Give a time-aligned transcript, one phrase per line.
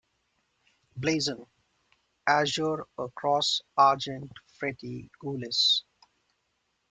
[0.99, 1.45] Blazon:
[2.25, 5.83] Azure a cross Argent fretty Gules.